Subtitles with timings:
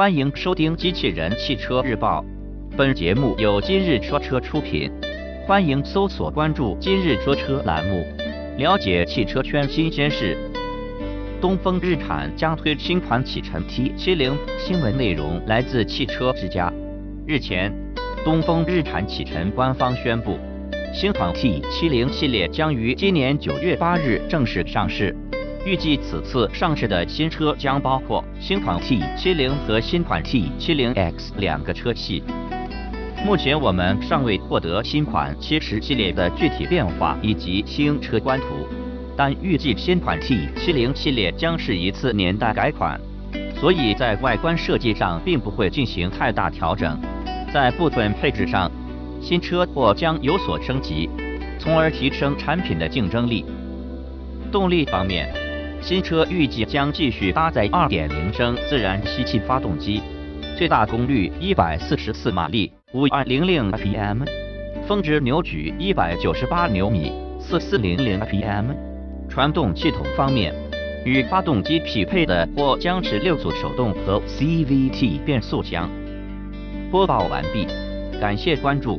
[0.00, 2.24] 欢迎收听《机器人汽车日报》，
[2.74, 4.90] 本节目由今日说车出品。
[5.46, 8.02] 欢迎搜索关注“今日说车”栏目，
[8.56, 10.38] 了解汽车圈新鲜事。
[11.38, 16.72] 东风日产将推新款启辰 T70，新闻内容来自汽车之家。
[17.26, 17.70] 日前，
[18.24, 20.38] 东风日产启辰官方宣布，
[20.94, 25.14] 新款 T70 系列将于今年九月八日正式上市。
[25.66, 32.22] 预计此次上市的新车将包括新款 T70 和新款 T70X 两个车系。
[33.26, 38.66] 目前我们尚未获得新款70系列的具体变化以及新车官图，
[39.14, 42.98] 但预计新款 T70 系列将是一次年代改款，
[43.60, 46.98] 所以在外观设计上并不会进行太大调整。
[47.52, 48.70] 在部分配置上，
[49.20, 51.10] 新车或将有所升级，
[51.58, 53.44] 从而提升产品的竞争力。
[54.50, 55.28] 动力方面，
[55.82, 60.02] 新车预计将继续搭载2.0升自然吸气发动机，
[60.56, 64.26] 最大功率144马力，5200 PM，
[64.86, 68.64] 峰值扭矩198牛米，4400 PM。
[69.28, 70.52] 传动系统方面，
[71.04, 75.88] 与发动机匹配的或将是六速手动和 CVT 变速箱。
[76.90, 77.66] 播报完毕，
[78.20, 78.98] 感谢关注。